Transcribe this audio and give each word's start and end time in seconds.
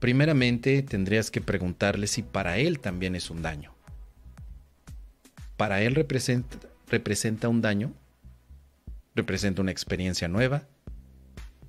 primeramente 0.00 0.82
tendrías 0.82 1.30
que 1.30 1.40
preguntarle 1.40 2.06
si 2.06 2.22
para 2.22 2.58
él 2.58 2.80
también 2.80 3.14
es 3.14 3.30
un 3.30 3.42
daño. 3.42 3.72
¿Para 5.56 5.82
él 5.82 5.94
representa, 5.94 6.56
representa 6.88 7.48
un 7.48 7.60
daño? 7.60 7.92
¿Representa 9.14 9.62
una 9.62 9.70
experiencia 9.70 10.26
nueva? 10.26 10.66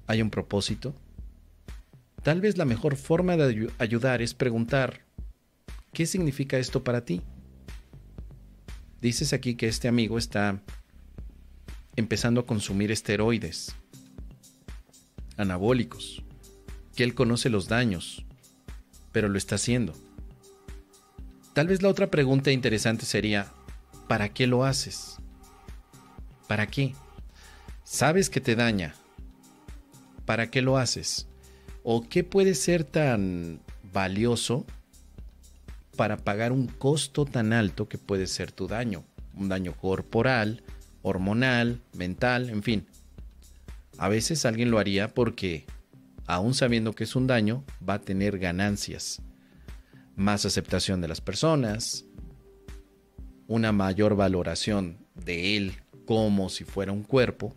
¿Hay 0.07 0.21
un 0.21 0.29
propósito? 0.29 0.95
Tal 2.23 2.39
vez 2.39 2.57
la 2.57 2.65
mejor 2.65 2.95
forma 2.95 3.35
de 3.35 3.69
ayudar 3.79 4.21
es 4.21 4.33
preguntar, 4.33 5.01
¿qué 5.91 6.05
significa 6.05 6.57
esto 6.57 6.83
para 6.83 7.03
ti? 7.03 7.21
Dices 9.01 9.33
aquí 9.33 9.55
que 9.55 9.67
este 9.67 9.87
amigo 9.87 10.17
está 10.17 10.61
empezando 11.95 12.41
a 12.41 12.45
consumir 12.45 12.91
esteroides, 12.91 13.75
anabólicos, 15.35 16.23
que 16.95 17.03
él 17.03 17.13
conoce 17.13 17.49
los 17.49 17.67
daños, 17.67 18.25
pero 19.11 19.29
lo 19.29 19.37
está 19.37 19.55
haciendo. 19.55 19.93
Tal 21.53 21.67
vez 21.67 21.81
la 21.81 21.89
otra 21.89 22.09
pregunta 22.09 22.51
interesante 22.51 23.05
sería, 23.05 23.47
¿para 24.07 24.29
qué 24.29 24.47
lo 24.47 24.63
haces? 24.63 25.17
¿Para 26.47 26.67
qué? 26.67 26.93
Sabes 27.83 28.29
que 28.29 28.41
te 28.41 28.55
daña. 28.55 28.95
¿Para 30.25 30.49
qué 30.49 30.61
lo 30.61 30.77
haces? 30.77 31.27
¿O 31.83 32.07
qué 32.07 32.23
puede 32.23 32.55
ser 32.55 32.83
tan 32.83 33.59
valioso 33.91 34.65
para 35.97 36.17
pagar 36.17 36.51
un 36.51 36.67
costo 36.67 37.25
tan 37.25 37.53
alto 37.53 37.89
que 37.89 37.97
puede 37.97 38.27
ser 38.27 38.51
tu 38.51 38.67
daño? 38.67 39.03
Un 39.35 39.49
daño 39.49 39.73
corporal, 39.73 40.63
hormonal, 41.01 41.81
mental, 41.93 42.49
en 42.49 42.63
fin. 42.63 42.85
A 43.97 44.09
veces 44.09 44.45
alguien 44.45 44.71
lo 44.71 44.79
haría 44.79 45.13
porque, 45.13 45.65
aún 46.25 46.53
sabiendo 46.53 46.93
que 46.93 47.03
es 47.03 47.15
un 47.15 47.27
daño, 47.27 47.63
va 47.87 47.95
a 47.95 48.01
tener 48.01 48.39
ganancias. 48.39 49.21
Más 50.15 50.45
aceptación 50.45 51.01
de 51.01 51.07
las 51.07 51.21
personas, 51.21 52.05
una 53.47 53.71
mayor 53.71 54.15
valoración 54.15 54.97
de 55.15 55.57
él 55.57 55.73
como 56.05 56.49
si 56.49 56.63
fuera 56.63 56.91
un 56.91 57.03
cuerpo. 57.03 57.55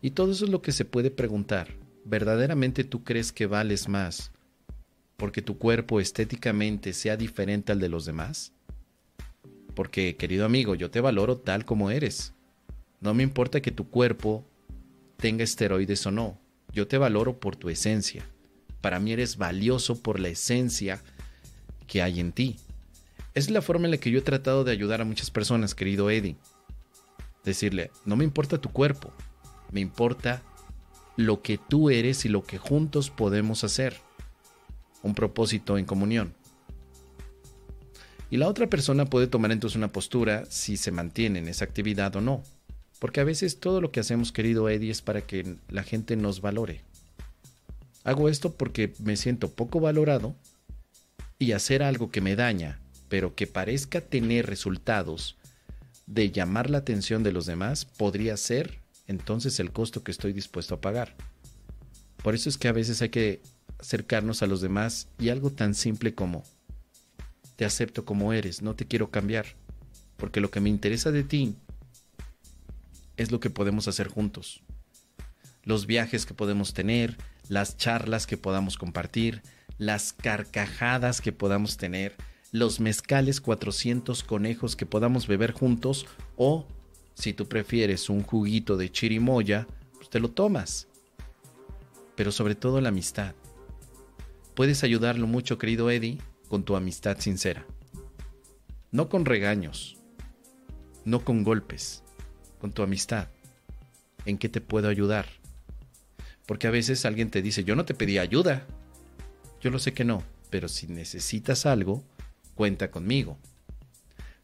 Y 0.00 0.10
todo 0.10 0.32
eso 0.32 0.44
es 0.44 0.50
lo 0.50 0.62
que 0.62 0.72
se 0.72 0.84
puede 0.84 1.10
preguntar. 1.10 1.68
¿verdaderamente 2.04 2.84
tú 2.84 3.04
crees 3.04 3.32
que 3.32 3.46
vales 3.46 3.88
más 3.88 4.32
porque 5.16 5.42
tu 5.42 5.56
cuerpo 5.56 6.00
estéticamente 6.00 6.92
sea 6.92 7.16
diferente 7.16 7.70
al 7.70 7.78
de 7.78 7.88
los 7.88 8.04
demás? 8.04 8.52
Porque, 9.74 10.16
querido 10.16 10.44
amigo, 10.44 10.74
yo 10.74 10.90
te 10.90 11.00
valoro 11.00 11.38
tal 11.38 11.64
como 11.64 11.90
eres. 11.90 12.34
No 13.00 13.14
me 13.14 13.22
importa 13.22 13.60
que 13.62 13.70
tu 13.70 13.88
cuerpo 13.88 14.44
tenga 15.16 15.44
esteroides 15.44 16.04
o 16.06 16.10
no. 16.10 16.38
Yo 16.72 16.88
te 16.88 16.98
valoro 16.98 17.38
por 17.38 17.56
tu 17.56 17.68
esencia. 17.68 18.24
Para 18.80 18.98
mí 18.98 19.12
eres 19.12 19.36
valioso 19.36 20.02
por 20.02 20.18
la 20.18 20.28
esencia 20.28 21.02
que 21.86 22.02
hay 22.02 22.20
en 22.20 22.32
ti. 22.32 22.56
Es 23.34 23.50
la 23.50 23.62
forma 23.62 23.86
en 23.86 23.92
la 23.92 23.98
que 23.98 24.10
yo 24.10 24.18
he 24.18 24.22
tratado 24.22 24.64
de 24.64 24.72
ayudar 24.72 25.00
a 25.00 25.04
muchas 25.04 25.30
personas, 25.30 25.74
querido 25.74 26.10
Eddie. 26.10 26.36
Decirle, 27.44 27.90
no 28.04 28.16
me 28.16 28.24
importa 28.24 28.60
tu 28.60 28.70
cuerpo, 28.70 29.12
me 29.70 29.80
importa 29.80 30.42
lo 31.16 31.42
que 31.42 31.58
tú 31.58 31.90
eres 31.90 32.24
y 32.24 32.28
lo 32.28 32.44
que 32.44 32.58
juntos 32.58 33.10
podemos 33.10 33.64
hacer. 33.64 33.96
Un 35.02 35.14
propósito 35.14 35.78
en 35.78 35.84
comunión. 35.84 36.34
Y 38.30 38.38
la 38.38 38.48
otra 38.48 38.66
persona 38.66 39.04
puede 39.04 39.26
tomar 39.26 39.52
entonces 39.52 39.76
una 39.76 39.92
postura 39.92 40.44
si 40.48 40.76
se 40.78 40.90
mantiene 40.90 41.40
en 41.40 41.48
esa 41.48 41.64
actividad 41.64 42.16
o 42.16 42.20
no. 42.22 42.42
Porque 43.02 43.20
a 43.20 43.24
veces 43.24 43.58
todo 43.58 43.80
lo 43.80 43.90
que 43.90 43.98
hacemos, 43.98 44.30
querido 44.30 44.68
Eddie, 44.68 44.92
es 44.92 45.02
para 45.02 45.22
que 45.22 45.56
la 45.68 45.82
gente 45.82 46.14
nos 46.14 46.40
valore. 46.40 46.82
Hago 48.04 48.28
esto 48.28 48.52
porque 48.52 48.92
me 49.02 49.16
siento 49.16 49.50
poco 49.50 49.80
valorado 49.80 50.36
y 51.36 51.50
hacer 51.50 51.82
algo 51.82 52.12
que 52.12 52.20
me 52.20 52.36
daña, 52.36 52.78
pero 53.08 53.34
que 53.34 53.48
parezca 53.48 54.02
tener 54.02 54.46
resultados 54.46 55.36
de 56.06 56.30
llamar 56.30 56.70
la 56.70 56.78
atención 56.78 57.24
de 57.24 57.32
los 57.32 57.44
demás, 57.44 57.86
podría 57.86 58.36
ser 58.36 58.78
entonces 59.08 59.58
el 59.58 59.72
costo 59.72 60.04
que 60.04 60.12
estoy 60.12 60.32
dispuesto 60.32 60.76
a 60.76 60.80
pagar. 60.80 61.16
Por 62.22 62.36
eso 62.36 62.48
es 62.48 62.56
que 62.56 62.68
a 62.68 62.72
veces 62.72 63.02
hay 63.02 63.08
que 63.08 63.42
acercarnos 63.80 64.44
a 64.44 64.46
los 64.46 64.60
demás 64.60 65.08
y 65.18 65.30
algo 65.30 65.50
tan 65.50 65.74
simple 65.74 66.14
como, 66.14 66.44
te 67.56 67.64
acepto 67.64 68.04
como 68.04 68.32
eres, 68.32 68.62
no 68.62 68.76
te 68.76 68.86
quiero 68.86 69.10
cambiar, 69.10 69.46
porque 70.18 70.40
lo 70.40 70.52
que 70.52 70.60
me 70.60 70.70
interesa 70.70 71.10
de 71.10 71.24
ti 71.24 71.56
es 73.22 73.32
lo 73.32 73.40
que 73.40 73.50
podemos 73.50 73.88
hacer 73.88 74.08
juntos. 74.08 74.62
Los 75.64 75.86
viajes 75.86 76.26
que 76.26 76.34
podemos 76.34 76.74
tener, 76.74 77.16
las 77.48 77.76
charlas 77.76 78.26
que 78.26 78.36
podamos 78.36 78.76
compartir, 78.76 79.42
las 79.78 80.12
carcajadas 80.12 81.20
que 81.20 81.32
podamos 81.32 81.76
tener, 81.76 82.16
los 82.50 82.80
mezcales 82.80 83.40
400 83.40 84.22
conejos 84.24 84.76
que 84.76 84.86
podamos 84.86 85.26
beber 85.26 85.52
juntos 85.52 86.06
o 86.36 86.66
si 87.14 87.32
tú 87.32 87.48
prefieres 87.48 88.10
un 88.10 88.22
juguito 88.22 88.76
de 88.76 88.90
chirimoya, 88.90 89.66
pues 89.94 90.10
te 90.10 90.20
lo 90.20 90.30
tomas. 90.30 90.88
Pero 92.16 92.32
sobre 92.32 92.54
todo 92.54 92.80
la 92.80 92.90
amistad. 92.90 93.34
Puedes 94.54 94.84
ayudarlo 94.84 95.26
mucho, 95.26 95.58
querido 95.58 95.90
Eddie, 95.90 96.18
con 96.48 96.64
tu 96.64 96.76
amistad 96.76 97.18
sincera. 97.18 97.66
No 98.90 99.08
con 99.08 99.24
regaños, 99.24 99.96
no 101.04 101.24
con 101.24 101.42
golpes, 101.44 102.04
con 102.62 102.70
tu 102.70 102.84
amistad. 102.84 103.26
¿En 104.24 104.38
qué 104.38 104.48
te 104.48 104.60
puedo 104.60 104.88
ayudar? 104.88 105.26
Porque 106.46 106.68
a 106.68 106.70
veces 106.70 107.04
alguien 107.04 107.28
te 107.28 107.42
dice, 107.42 107.64
yo 107.64 107.74
no 107.74 107.84
te 107.84 107.92
pedí 107.92 108.18
ayuda. 108.18 108.64
Yo 109.60 109.70
lo 109.70 109.80
sé 109.80 109.92
que 109.94 110.04
no, 110.04 110.22
pero 110.48 110.68
si 110.68 110.86
necesitas 110.86 111.66
algo, 111.66 112.04
cuenta 112.54 112.92
conmigo. 112.92 113.36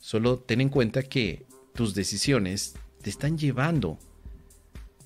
Solo 0.01 0.37
ten 0.37 0.61
en 0.61 0.69
cuenta 0.69 1.05
que 1.05 1.47
tus 1.77 1.95
decisiones 1.95 2.75
te 3.03 3.09
están 3.09 3.39
llevando 3.39 4.01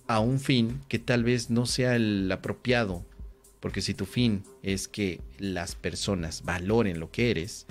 a 0.06 0.18
un 0.18 0.40
fin 0.40 0.80
que 0.88 0.98
tal 0.98 1.22
vez 1.22 1.50
no 1.50 1.66
sea 1.66 1.96
el 1.96 2.32
apropiado, 2.32 3.04
porque 3.60 3.82
si 3.82 3.92
tu 3.92 4.06
fin 4.06 4.42
es 4.62 4.88
que 4.88 5.20
las 5.38 5.74
personas 5.74 6.44
valoren 6.44 6.98
lo 6.98 7.10
que 7.10 7.30
eres, 7.30 7.66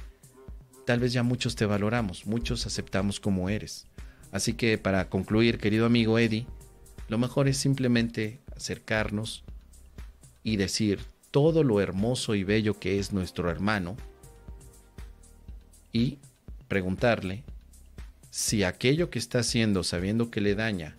tal 0.85 0.99
vez 0.99 1.13
ya 1.13 1.23
muchos 1.23 1.55
te 1.55 1.65
valoramos, 1.65 2.27
muchos 2.27 2.67
aceptamos 2.67 3.19
como 3.19 3.49
eres. 3.49 3.87
Así 4.31 4.53
que 4.53 4.77
para 4.77 5.09
concluir, 5.09 5.57
querido 5.57 5.85
amigo 5.85 6.17
Eddie, 6.17 6.47
lo 7.07 7.17
mejor 7.17 7.47
es 7.47 7.57
simplemente 7.57 8.39
acercarnos 8.55 9.43
y 10.43 10.55
decir 10.55 11.05
todo 11.31 11.63
lo 11.63 11.81
hermoso 11.81 12.35
y 12.35 12.43
bello 12.43 12.79
que 12.79 12.99
es 12.99 13.11
nuestro 13.13 13.49
hermano 13.49 13.97
y 15.91 16.19
preguntarle 16.67 17.43
si 18.29 18.63
aquello 18.63 19.09
que 19.09 19.19
está 19.19 19.39
haciendo 19.39 19.83
sabiendo 19.83 20.31
que 20.31 20.41
le 20.41 20.55
daña 20.55 20.95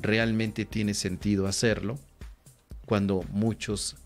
realmente 0.00 0.64
tiene 0.64 0.94
sentido 0.94 1.46
hacerlo, 1.46 1.98
cuando 2.84 3.24
muchos 3.30 3.96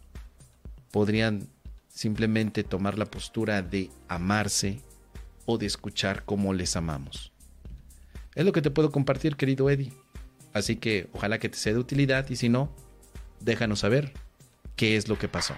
podrían 0.90 1.48
simplemente 1.88 2.62
tomar 2.62 2.96
la 2.96 3.06
postura 3.06 3.62
de 3.62 3.90
amarse 4.06 4.80
o 5.44 5.58
de 5.58 5.66
escuchar 5.66 6.24
cómo 6.24 6.54
les 6.54 6.76
amamos. 6.76 7.32
Es 8.38 8.44
lo 8.44 8.52
que 8.52 8.62
te 8.62 8.70
puedo 8.70 8.92
compartir, 8.92 9.34
querido 9.34 9.68
Eddie. 9.68 9.92
Así 10.52 10.76
que 10.76 11.08
ojalá 11.12 11.40
que 11.40 11.48
te 11.48 11.58
sea 11.58 11.72
de 11.72 11.80
utilidad 11.80 12.30
y 12.30 12.36
si 12.36 12.48
no, 12.48 12.72
déjanos 13.40 13.80
saber 13.80 14.12
qué 14.76 14.96
es 14.96 15.08
lo 15.08 15.18
que 15.18 15.26
pasó. 15.26 15.56